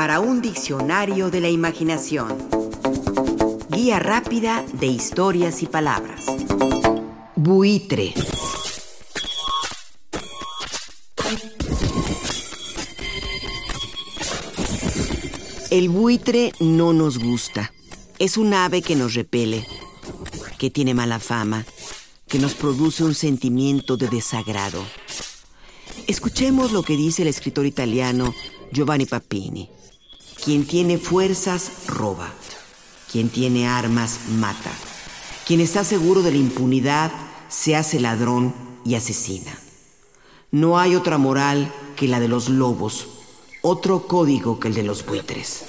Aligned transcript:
para 0.00 0.18
un 0.18 0.40
diccionario 0.40 1.30
de 1.30 1.42
la 1.42 1.50
imaginación. 1.50 2.38
Guía 3.68 3.98
rápida 3.98 4.64
de 4.72 4.86
historias 4.86 5.62
y 5.62 5.66
palabras. 5.66 6.24
Buitre. 7.36 8.14
El 15.70 15.90
buitre 15.90 16.54
no 16.60 16.94
nos 16.94 17.18
gusta. 17.18 17.70
Es 18.18 18.38
un 18.38 18.54
ave 18.54 18.80
que 18.80 18.96
nos 18.96 19.12
repele, 19.12 19.66
que 20.56 20.70
tiene 20.70 20.94
mala 20.94 21.20
fama, 21.20 21.66
que 22.26 22.38
nos 22.38 22.54
produce 22.54 23.04
un 23.04 23.14
sentimiento 23.14 23.98
de 23.98 24.08
desagrado. 24.08 24.82
Escuchemos 26.06 26.72
lo 26.72 26.82
que 26.84 26.96
dice 26.96 27.20
el 27.20 27.28
escritor 27.28 27.66
italiano 27.66 28.34
Giovanni 28.72 29.04
Papini. 29.04 29.68
Quien 30.42 30.66
tiene 30.66 30.96
fuerzas 30.96 31.86
roba. 31.86 32.32
Quien 33.12 33.28
tiene 33.28 33.68
armas 33.68 34.20
mata. 34.30 34.70
Quien 35.46 35.60
está 35.60 35.84
seguro 35.84 36.22
de 36.22 36.30
la 36.30 36.38
impunidad 36.38 37.12
se 37.50 37.76
hace 37.76 38.00
ladrón 38.00 38.54
y 38.84 38.94
asesina. 38.94 39.52
No 40.50 40.78
hay 40.78 40.94
otra 40.94 41.18
moral 41.18 41.70
que 41.94 42.08
la 42.08 42.20
de 42.20 42.28
los 42.28 42.48
lobos, 42.48 43.08
otro 43.60 44.06
código 44.06 44.58
que 44.58 44.68
el 44.68 44.74
de 44.74 44.82
los 44.82 45.04
buitres. 45.04 45.64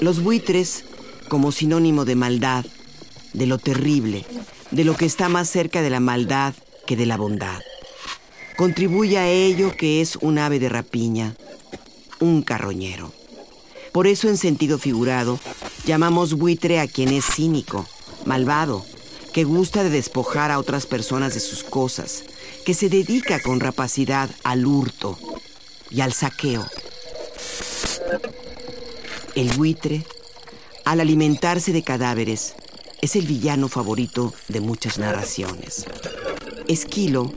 Los 0.00 0.22
buitres, 0.22 0.84
como 1.28 1.52
sinónimo 1.52 2.06
de 2.06 2.14
maldad, 2.14 2.64
de 3.34 3.46
lo 3.46 3.58
terrible, 3.58 4.24
de 4.70 4.84
lo 4.84 4.96
que 4.96 5.04
está 5.04 5.28
más 5.28 5.50
cerca 5.50 5.82
de 5.82 5.90
la 5.90 6.00
maldad 6.00 6.54
que 6.86 6.96
de 6.96 7.04
la 7.04 7.18
bondad 7.18 7.60
contribuye 8.60 9.16
a 9.16 9.26
ello 9.26 9.74
que 9.74 10.02
es 10.02 10.16
un 10.16 10.36
ave 10.36 10.58
de 10.58 10.68
rapiña, 10.68 11.34
un 12.18 12.42
carroñero. 12.42 13.10
Por 13.90 14.06
eso 14.06 14.28
en 14.28 14.36
sentido 14.36 14.78
figurado, 14.78 15.40
llamamos 15.86 16.34
buitre 16.34 16.78
a 16.78 16.86
quien 16.86 17.08
es 17.08 17.24
cínico, 17.24 17.86
malvado, 18.26 18.84
que 19.32 19.44
gusta 19.44 19.82
de 19.82 19.88
despojar 19.88 20.50
a 20.50 20.58
otras 20.58 20.84
personas 20.84 21.32
de 21.32 21.40
sus 21.40 21.64
cosas, 21.64 22.24
que 22.66 22.74
se 22.74 22.90
dedica 22.90 23.40
con 23.40 23.60
rapacidad 23.60 24.28
al 24.44 24.66
hurto 24.66 25.18
y 25.90 26.02
al 26.02 26.12
saqueo. 26.12 26.66
El 29.36 29.52
buitre, 29.52 30.04
al 30.84 31.00
alimentarse 31.00 31.72
de 31.72 31.82
cadáveres, 31.82 32.56
es 33.00 33.16
el 33.16 33.24
villano 33.24 33.68
favorito 33.68 34.34
de 34.48 34.60
muchas 34.60 34.98
narraciones. 34.98 35.86
Esquilo 36.68 37.32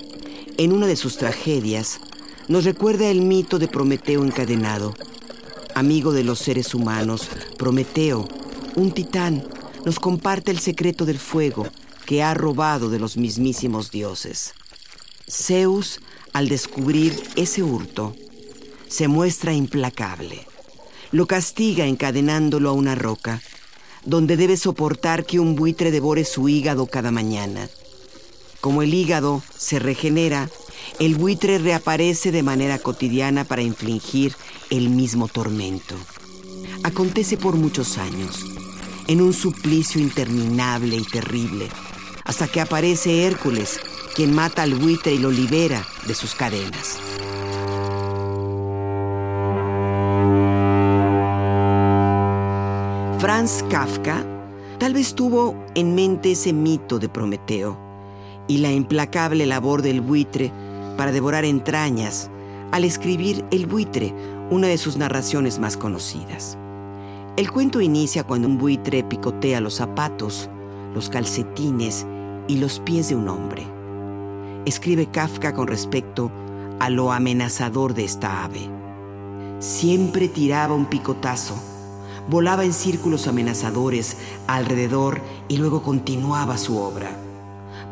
en 0.58 0.72
una 0.72 0.88
de 0.88 0.96
sus 0.96 1.18
tragedias, 1.18 2.00
nos 2.48 2.66
recuerda 2.66 3.10
el 3.10 3.22
mito 3.22 3.60
de 3.60 3.68
Prometeo 3.68 4.24
encadenado. 4.24 4.94
Amigo 5.76 6.12
de 6.14 6.24
los 6.24 6.40
seres 6.40 6.76
humanos, 6.76 7.30
Prometeo, 7.58 8.28
un 8.76 8.92
titán, 8.92 9.48
nos 9.86 10.00
comparte 10.00 10.52
el 10.52 10.60
secreto 10.60 11.06
del 11.06 11.20
fuego 11.20 11.68
que 12.06 12.22
ha 12.22 12.34
robado 12.34 12.90
de 12.90 13.00
los 13.00 13.18
mismísimos 13.18 13.92
dioses. 13.92 14.54
Zeus, 15.30 16.00
al 16.34 16.50
descubrir 16.50 17.22
ese 17.36 17.64
hurto, 17.64 18.16
se 18.88 19.08
muestra 19.08 19.54
implacable. 19.54 20.46
Lo 21.12 21.28
castiga 21.28 21.86
encadenándolo 21.86 22.70
a 22.70 22.74
una 22.74 22.96
roca, 22.96 23.42
donde 24.06 24.38
debe 24.38 24.58
soportar 24.58 25.26
que 25.26 25.40
un 25.40 25.56
buitre 25.56 25.92
devore 25.92 26.26
su 26.26 26.50
hígado 26.50 26.88
cada 26.88 27.12
mañana. 27.12 27.70
Como 28.64 28.82
el 28.82 28.94
hígado 28.94 29.44
se 29.58 29.78
regenera, 29.78 30.50
el 30.98 31.16
buitre 31.16 31.58
reaparece 31.58 32.32
de 32.32 32.44
manera 32.44 32.80
cotidiana 32.80 33.44
para 33.44 33.62
infligir 33.62 34.34
el 34.70 34.90
mismo 34.90 35.28
tormento. 35.28 35.96
Acontece 36.82 37.36
por 37.36 37.58
muchos 37.58 37.98
años, 37.98 38.46
en 39.08 39.20
un 39.20 39.34
suplicio 39.34 40.00
interminable 40.00 40.96
y 40.96 41.04
terrible, 41.04 41.68
hasta 42.24 42.48
que 42.48 42.62
aparece 42.62 43.26
Hércules, 43.26 43.82
quien 44.16 44.34
mata 44.34 44.64
al 44.64 44.76
buitre 44.76 45.14
y 45.14 45.18
lo 45.18 45.30
libera 45.30 45.86
de 46.08 46.16
sus 46.16 46.34
cadenas. 46.34 47.00
Franz 53.20 53.62
Kafka 53.70 54.26
tal 54.80 54.94
vez 54.94 55.16
tuvo 55.16 55.54
en 55.76 55.96
mente 55.96 56.32
ese 56.32 56.54
mito 56.54 56.98
de 56.98 57.10
Prometeo 57.10 57.83
y 58.48 58.58
la 58.58 58.72
implacable 58.72 59.46
labor 59.46 59.82
del 59.82 60.02
buitre 60.02 60.52
para 60.98 61.12
devorar 61.12 61.46
entrañas 61.46 62.30
al 62.72 62.84
escribir 62.84 63.46
El 63.52 63.68
buitre, 63.68 64.14
una 64.50 64.68
de 64.68 64.78
sus 64.78 64.98
narraciones 64.98 65.60
más 65.60 65.78
conocidas. 65.78 66.58
El 67.38 67.52
cuento 67.52 67.82
inicia 67.82 68.24
cuando 68.24 68.48
un 68.48 68.58
buitre 68.58 69.04
picotea 69.04 69.62
los 69.62 69.76
zapatos, 69.76 70.50
los 70.94 71.10
calcetines 71.10 72.06
y 72.48 72.58
los 72.58 72.80
pies 72.80 73.10
de 73.10 73.16
un 73.16 73.28
hombre. 73.28 73.66
Escribe 74.66 75.08
Kafka 75.08 75.54
con 75.54 75.68
respecto 75.68 76.32
a 76.80 76.90
lo 76.90 77.12
amenazador 77.12 77.94
de 77.94 78.06
esta 78.06 78.44
ave. 78.44 78.70
Siempre 79.60 80.28
tiraba 80.28 80.76
un 80.76 80.86
picotazo, 80.86 81.56
volaba 82.30 82.66
en 82.66 82.74
círculos 82.74 83.28
amenazadores 83.28 84.18
alrededor 84.48 85.22
y 85.48 85.58
luego 85.58 85.82
continuaba 85.82 86.58
su 86.58 86.78
obra. 86.78 87.18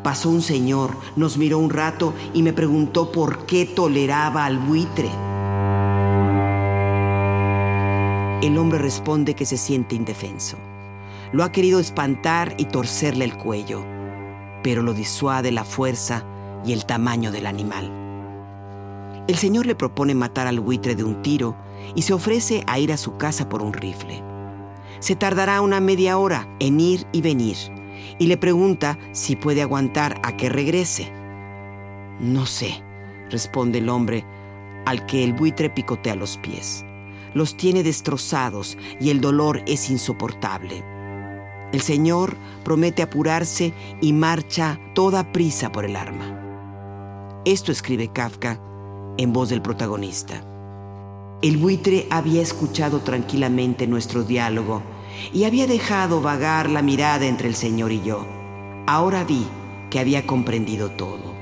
Pasó 0.03 0.31
un 0.31 0.41
señor, 0.41 0.97
nos 1.15 1.37
miró 1.37 1.59
un 1.59 1.69
rato 1.69 2.15
y 2.33 2.41
me 2.41 2.53
preguntó 2.53 3.11
por 3.11 3.45
qué 3.45 3.67
toleraba 3.67 4.45
al 4.45 4.57
buitre. 4.57 5.09
El 8.41 8.57
hombre 8.57 8.79
responde 8.79 9.35
que 9.35 9.45
se 9.45 9.57
siente 9.57 9.95
indefenso. 9.95 10.57
Lo 11.31 11.43
ha 11.43 11.51
querido 11.51 11.79
espantar 11.79 12.55
y 12.57 12.65
torcerle 12.65 13.25
el 13.25 13.37
cuello, 13.37 13.85
pero 14.63 14.81
lo 14.81 14.95
disuade 14.95 15.51
la 15.51 15.63
fuerza 15.63 16.25
y 16.65 16.73
el 16.73 16.87
tamaño 16.87 17.31
del 17.31 17.45
animal. 17.45 17.91
El 19.27 19.35
señor 19.35 19.67
le 19.67 19.75
propone 19.75 20.15
matar 20.15 20.47
al 20.47 20.59
buitre 20.59 20.95
de 20.95 21.03
un 21.03 21.21
tiro 21.21 21.55
y 21.93 22.01
se 22.01 22.13
ofrece 22.13 22.63
a 22.65 22.79
ir 22.79 22.91
a 22.91 22.97
su 22.97 23.17
casa 23.17 23.47
por 23.47 23.61
un 23.61 23.73
rifle. 23.73 24.23
Se 24.99 25.15
tardará 25.15 25.61
una 25.61 25.79
media 25.79 26.17
hora 26.17 26.47
en 26.59 26.79
ir 26.79 27.05
y 27.11 27.21
venir 27.21 27.80
y 28.19 28.27
le 28.27 28.37
pregunta 28.37 28.97
si 29.11 29.35
puede 29.35 29.61
aguantar 29.61 30.19
a 30.23 30.37
que 30.37 30.49
regrese. 30.49 31.11
No 32.19 32.45
sé, 32.45 32.83
responde 33.29 33.79
el 33.79 33.89
hombre, 33.89 34.25
al 34.85 35.05
que 35.05 35.23
el 35.23 35.33
buitre 35.33 35.69
picotea 35.69 36.15
los 36.15 36.37
pies. 36.37 36.85
Los 37.33 37.55
tiene 37.55 37.83
destrozados 37.83 38.77
y 38.99 39.09
el 39.09 39.21
dolor 39.21 39.63
es 39.65 39.89
insoportable. 39.89 40.83
El 41.71 41.81
señor 41.81 42.35
promete 42.63 43.01
apurarse 43.01 43.73
y 44.01 44.11
marcha 44.11 44.79
toda 44.93 45.31
prisa 45.31 45.71
por 45.71 45.85
el 45.85 45.95
arma. 45.95 46.37
Esto 47.45 47.71
escribe 47.71 48.09
Kafka 48.09 48.59
en 49.17 49.33
voz 49.33 49.49
del 49.49 49.61
protagonista. 49.61 50.43
El 51.41 51.57
buitre 51.57 52.05
había 52.11 52.41
escuchado 52.41 52.99
tranquilamente 52.99 53.87
nuestro 53.87 54.23
diálogo 54.23 54.83
y 55.33 55.43
había 55.43 55.67
dejado 55.67 56.21
vagar 56.21 56.69
la 56.69 56.81
mirada 56.81 57.25
entre 57.25 57.47
el 57.47 57.55
Señor 57.55 57.91
y 57.91 58.01
yo. 58.01 58.25
Ahora 58.87 59.23
vi 59.23 59.45
que 59.89 59.99
había 59.99 60.25
comprendido 60.25 60.91
todo. 60.91 61.33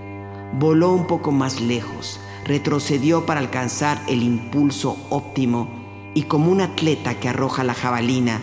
Voló 0.54 0.92
un 0.92 1.08
poco 1.08 1.32
más 1.32 1.62
lejos, 1.62 2.20
retrocedió 2.46 3.26
para 3.26 3.40
alcanzar 3.40 4.02
el 4.08 4.24
impulso 4.24 4.98
óptimo 5.10 5.70
y 6.14 6.24
como 6.24 6.52
un 6.52 6.62
atleta 6.62 7.20
que 7.20 7.30
arroja 7.30 7.64
la 7.64 7.74
jabalina, 7.74 8.42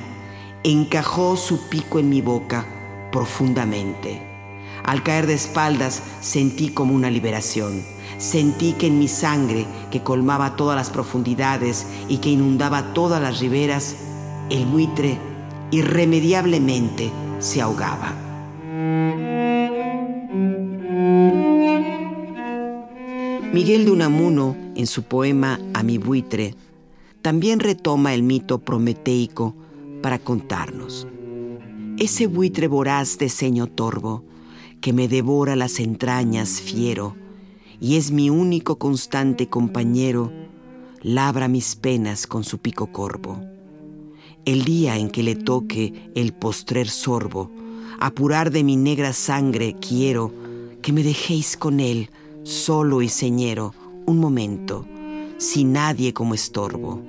encajó 0.62 1.36
su 1.36 1.68
pico 1.68 1.98
en 1.98 2.08
mi 2.08 2.20
boca 2.22 2.66
profundamente. 3.12 4.22
Al 4.84 5.02
caer 5.02 5.26
de 5.26 5.34
espaldas 5.34 6.02
sentí 6.20 6.68
como 6.68 6.94
una 6.94 7.10
liberación. 7.10 7.84
Sentí 8.18 8.72
que 8.72 8.86
en 8.86 8.98
mi 8.98 9.08
sangre, 9.08 9.66
que 9.90 10.02
colmaba 10.02 10.54
todas 10.54 10.76
las 10.76 10.90
profundidades 10.90 11.86
y 12.08 12.18
que 12.18 12.30
inundaba 12.30 12.94
todas 12.94 13.20
las 13.20 13.40
riberas, 13.40 13.96
el 14.48 14.64
buitre 14.66 15.18
irremediablemente 15.70 17.10
se 17.38 17.60
ahogaba. 17.60 18.14
Miguel 23.52 23.86
de 23.86 23.90
Unamuno, 23.90 24.56
en 24.74 24.86
su 24.86 25.04
poema 25.04 25.58
A 25.72 25.82
mi 25.82 25.98
buitre, 25.98 26.54
también 27.22 27.58
retoma 27.58 28.14
el 28.14 28.22
mito 28.22 28.58
prometeico 28.58 29.54
para 30.02 30.18
contarnos. 30.18 31.08
Ese 31.98 32.26
buitre 32.26 32.68
voraz 32.68 33.18
de 33.18 33.28
ceño 33.28 33.66
torvo, 33.66 34.22
que 34.80 34.92
me 34.92 35.08
devora 35.08 35.56
las 35.56 35.80
entrañas 35.80 36.60
fiero, 36.60 37.16
y 37.80 37.96
es 37.96 38.10
mi 38.10 38.30
único 38.30 38.78
constante 38.78 39.48
compañero, 39.48 40.32
labra 41.02 41.48
mis 41.48 41.74
penas 41.76 42.26
con 42.26 42.44
su 42.44 42.58
pico 42.58 42.92
corvo 42.92 43.55
el 44.46 44.64
día 44.64 44.96
en 44.96 45.10
que 45.10 45.24
le 45.24 45.34
toque 45.34 46.10
el 46.14 46.32
postrer 46.32 46.88
sorbo, 46.88 47.50
apurar 47.98 48.52
de 48.52 48.62
mi 48.62 48.76
negra 48.76 49.12
sangre 49.12 49.74
quiero 49.74 50.32
que 50.82 50.92
me 50.92 51.02
dejéis 51.02 51.56
con 51.56 51.80
él, 51.80 52.10
solo 52.44 53.02
y 53.02 53.08
señero, 53.08 53.74
un 54.06 54.18
momento, 54.18 54.86
sin 55.36 55.72
nadie 55.72 56.14
como 56.14 56.32
estorbo, 56.32 57.02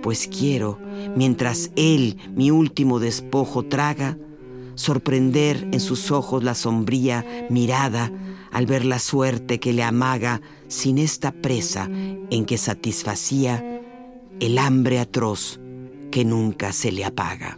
pues 0.00 0.28
quiero, 0.28 0.78
mientras 1.16 1.72
él 1.74 2.16
mi 2.36 2.52
último 2.52 3.00
despojo 3.00 3.64
traga, 3.64 4.16
sorprender 4.76 5.68
en 5.72 5.80
sus 5.80 6.12
ojos 6.12 6.44
la 6.44 6.54
sombría 6.54 7.48
mirada 7.50 8.12
al 8.52 8.66
ver 8.66 8.84
la 8.84 9.00
suerte 9.00 9.58
que 9.58 9.72
le 9.72 9.82
amaga 9.82 10.40
sin 10.68 10.98
esta 10.98 11.32
presa 11.32 11.88
en 11.90 12.44
que 12.46 12.58
satisfacía 12.58 13.82
el 14.38 14.56
hambre 14.56 15.00
atroz 15.00 15.59
que 16.10 16.24
nunca 16.24 16.72
se 16.72 16.92
le 16.92 17.04
apaga. 17.04 17.56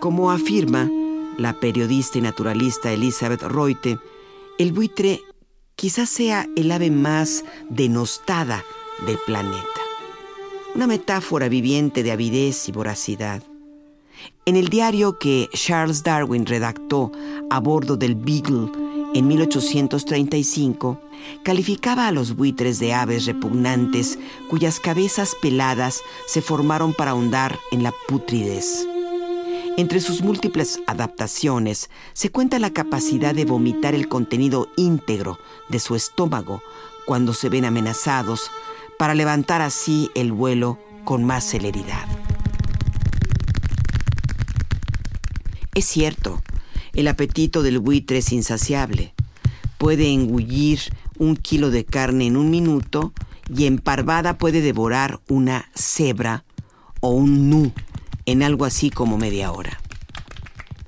Como 0.00 0.30
afirma 0.30 0.90
la 1.38 1.58
periodista 1.60 2.18
y 2.18 2.20
naturalista 2.20 2.92
Elizabeth 2.92 3.42
Reuter, 3.42 3.98
el 4.58 4.72
buitre 4.72 5.20
quizás 5.76 6.08
sea 6.08 6.46
el 6.56 6.70
ave 6.70 6.90
más 6.90 7.44
denostada 7.68 8.64
del 9.06 9.18
planeta. 9.26 9.80
Una 10.74 10.86
metáfora 10.86 11.48
viviente 11.48 12.02
de 12.02 12.12
avidez 12.12 12.68
y 12.68 12.72
voracidad. 12.72 13.42
En 14.46 14.56
el 14.56 14.68
diario 14.68 15.18
que 15.18 15.48
Charles 15.52 16.02
Darwin 16.02 16.46
redactó 16.46 17.10
a 17.50 17.60
bordo 17.60 17.96
del 17.96 18.14
Beagle 18.14 18.70
en 19.14 19.26
1835, 19.26 21.00
calificaba 21.42 22.08
a 22.08 22.12
los 22.12 22.36
buitres 22.36 22.78
de 22.78 22.94
aves 22.94 23.26
repugnantes 23.26 24.18
cuyas 24.48 24.80
cabezas 24.80 25.36
peladas 25.40 26.00
se 26.26 26.42
formaron 26.42 26.92
para 26.92 27.12
ahondar 27.12 27.58
en 27.70 27.82
la 27.82 27.92
putridez. 28.08 28.86
Entre 29.76 30.00
sus 30.00 30.22
múltiples 30.22 30.80
adaptaciones 30.86 31.90
se 32.12 32.30
cuenta 32.30 32.58
la 32.58 32.70
capacidad 32.70 33.34
de 33.34 33.44
vomitar 33.44 33.94
el 33.94 34.08
contenido 34.08 34.68
íntegro 34.76 35.38
de 35.68 35.80
su 35.80 35.96
estómago 35.96 36.62
cuando 37.06 37.34
se 37.34 37.48
ven 37.48 37.64
amenazados, 37.64 38.50
para 38.98 39.14
levantar 39.14 39.60
así 39.60 40.10
el 40.14 40.32
vuelo 40.32 40.78
con 41.04 41.24
más 41.24 41.44
celeridad. 41.44 42.06
Es 45.74 45.86
cierto, 45.86 46.40
el 46.92 47.08
apetito 47.08 47.62
del 47.62 47.80
buitre 47.80 48.18
es 48.18 48.32
insaciable. 48.32 49.12
Puede 49.78 50.12
engullir 50.12 50.80
un 51.18 51.36
kilo 51.36 51.70
de 51.70 51.84
carne 51.84 52.26
en 52.26 52.36
un 52.36 52.50
minuto 52.50 53.12
y 53.54 53.66
en 53.66 53.78
parvada 53.78 54.38
puede 54.38 54.60
devorar 54.60 55.20
una 55.28 55.70
cebra 55.74 56.44
o 57.00 57.10
un 57.10 57.50
nu 57.50 57.72
en 58.26 58.42
algo 58.42 58.64
así 58.64 58.90
como 58.90 59.18
media 59.18 59.52
hora. 59.52 59.80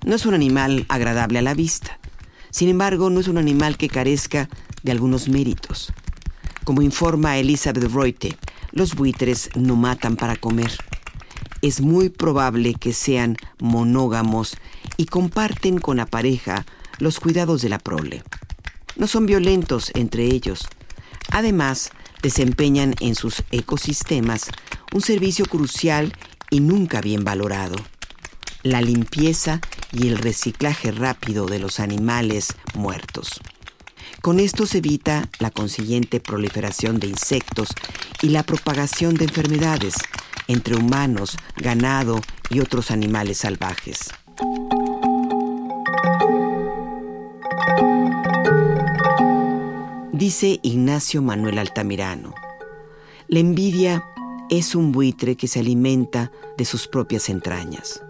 No 0.04 0.14
es 0.14 0.24
un 0.24 0.34
animal 0.34 0.86
agradable 0.88 1.38
a 1.38 1.42
la 1.42 1.54
vista. 1.54 1.98
Sin 2.50 2.68
embargo, 2.68 3.10
no 3.10 3.20
es 3.20 3.28
un 3.28 3.38
animal 3.38 3.76
que 3.76 3.88
carezca 3.88 4.48
de 4.82 4.92
algunos 4.92 5.28
méritos. 5.28 5.92
Como 6.64 6.80
informa 6.82 7.38
Elizabeth 7.38 7.92
Reuter, 7.92 8.36
los 8.72 8.94
buitres 8.94 9.50
no 9.54 9.76
matan 9.76 10.16
para 10.16 10.36
comer. 10.36 10.72
Es 11.60 11.80
muy 11.80 12.08
probable 12.08 12.74
que 12.74 12.92
sean 12.92 13.36
monógamos 13.60 14.56
y 14.96 15.06
comparten 15.06 15.78
con 15.78 15.98
la 15.98 16.06
pareja 16.06 16.64
los 16.98 17.20
cuidados 17.20 17.62
de 17.62 17.68
la 17.68 17.78
prole. 17.78 18.22
No 18.96 19.06
son 19.06 19.26
violentos 19.26 19.90
entre 19.94 20.24
ellos. 20.24 20.68
Además, 21.30 21.90
desempeñan 22.22 22.94
en 23.00 23.14
sus 23.14 23.42
ecosistemas 23.50 24.46
un 24.92 25.02
servicio 25.02 25.44
crucial 25.44 26.12
y 26.50 26.60
nunca 26.60 27.00
bien 27.00 27.24
valorado. 27.24 27.76
La 28.62 28.80
limpieza 28.80 29.60
y 29.92 30.08
el 30.08 30.18
reciclaje 30.18 30.90
rápido 30.92 31.46
de 31.46 31.58
los 31.58 31.78
animales 31.78 32.54
muertos. 32.74 33.40
Con 34.22 34.40
esto 34.40 34.66
se 34.66 34.78
evita 34.78 35.28
la 35.38 35.50
consiguiente 35.50 36.20
proliferación 36.20 36.98
de 36.98 37.06
insectos 37.06 37.68
y 38.22 38.30
la 38.30 38.42
propagación 38.42 39.14
de 39.14 39.24
enfermedades 39.24 39.94
entre 40.48 40.76
humanos, 40.76 41.36
ganado 41.56 42.20
y 42.50 42.60
otros 42.60 42.90
animales 42.90 43.38
salvajes. 43.38 44.10
Dice 50.26 50.58
Ignacio 50.62 51.22
Manuel 51.22 51.56
Altamirano, 51.56 52.34
la 53.28 53.38
envidia 53.38 54.04
es 54.50 54.74
un 54.74 54.90
buitre 54.90 55.36
que 55.36 55.46
se 55.46 55.60
alimenta 55.60 56.32
de 56.58 56.64
sus 56.64 56.88
propias 56.88 57.28
entrañas. 57.28 58.02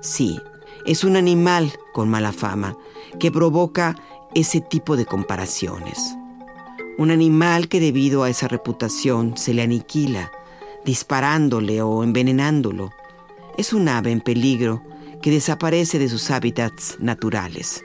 Sí, 0.00 0.40
es 0.86 1.04
un 1.04 1.14
animal 1.14 1.72
con 1.92 2.08
mala 2.08 2.32
fama 2.32 2.76
que 3.20 3.30
provoca 3.30 3.94
ese 4.34 4.60
tipo 4.60 4.96
de 4.96 5.06
comparaciones. 5.06 6.16
Un 6.98 7.12
animal 7.12 7.68
que 7.68 7.78
debido 7.78 8.24
a 8.24 8.28
esa 8.28 8.48
reputación 8.48 9.36
se 9.36 9.54
le 9.54 9.62
aniquila, 9.62 10.32
disparándole 10.84 11.80
o 11.80 12.02
envenenándolo. 12.02 12.90
Es 13.56 13.72
un 13.72 13.88
ave 13.88 14.10
en 14.10 14.20
peligro 14.20 14.82
que 15.22 15.30
desaparece 15.30 16.00
de 16.00 16.08
sus 16.08 16.28
hábitats 16.32 16.96
naturales. 16.98 17.84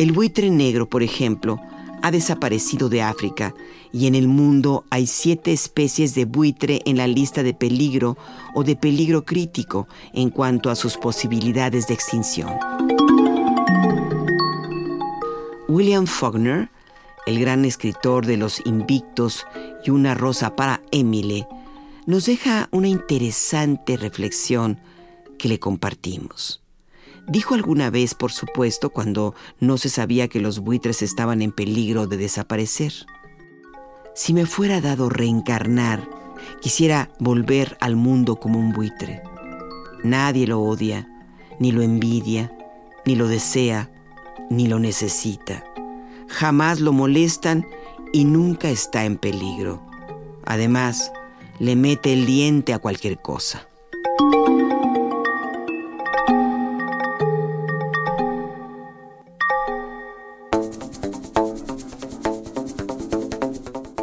El 0.00 0.10
buitre 0.10 0.50
negro, 0.50 0.88
por 0.88 1.04
ejemplo, 1.04 1.60
ha 2.02 2.10
desaparecido 2.10 2.88
de 2.88 3.02
África 3.02 3.54
y 3.92 4.06
en 4.06 4.14
el 4.14 4.28
mundo 4.28 4.84
hay 4.90 5.06
siete 5.06 5.52
especies 5.52 6.14
de 6.14 6.24
buitre 6.24 6.80
en 6.84 6.96
la 6.96 7.06
lista 7.06 7.42
de 7.42 7.54
peligro 7.54 8.16
o 8.54 8.64
de 8.64 8.76
peligro 8.76 9.24
crítico 9.24 9.88
en 10.12 10.30
cuanto 10.30 10.70
a 10.70 10.76
sus 10.76 10.96
posibilidades 10.96 11.86
de 11.86 11.94
extinción. 11.94 12.52
William 15.68 16.06
Faulkner, 16.06 16.70
el 17.26 17.38
gran 17.40 17.64
escritor 17.64 18.24
de 18.24 18.38
Los 18.38 18.64
Invictos 18.64 19.46
y 19.84 19.90
Una 19.90 20.14
Rosa 20.14 20.56
para 20.56 20.80
Emily, 20.90 21.46
nos 22.06 22.24
deja 22.24 22.68
una 22.72 22.88
interesante 22.88 23.98
reflexión 23.98 24.80
que 25.38 25.48
le 25.48 25.58
compartimos. 25.58 26.62
Dijo 27.28 27.54
alguna 27.54 27.90
vez, 27.90 28.14
por 28.14 28.32
supuesto, 28.32 28.88
cuando 28.88 29.34
no 29.60 29.76
se 29.76 29.90
sabía 29.90 30.28
que 30.28 30.40
los 30.40 30.60
buitres 30.60 31.02
estaban 31.02 31.42
en 31.42 31.52
peligro 31.52 32.06
de 32.06 32.16
desaparecer. 32.16 32.92
Si 34.14 34.32
me 34.32 34.46
fuera 34.46 34.80
dado 34.80 35.10
reencarnar, 35.10 36.08
quisiera 36.62 37.10
volver 37.18 37.76
al 37.80 37.96
mundo 37.96 38.36
como 38.36 38.58
un 38.58 38.72
buitre. 38.72 39.22
Nadie 40.02 40.46
lo 40.46 40.60
odia, 40.60 41.06
ni 41.60 41.70
lo 41.70 41.82
envidia, 41.82 42.50
ni 43.04 43.14
lo 43.14 43.28
desea, 43.28 43.90
ni 44.48 44.66
lo 44.66 44.78
necesita. 44.78 45.64
Jamás 46.28 46.80
lo 46.80 46.92
molestan 46.92 47.66
y 48.12 48.24
nunca 48.24 48.70
está 48.70 49.04
en 49.04 49.18
peligro. 49.18 49.82
Además, 50.46 51.12
le 51.58 51.76
mete 51.76 52.14
el 52.14 52.24
diente 52.24 52.72
a 52.72 52.78
cualquier 52.78 53.20
cosa. 53.20 53.67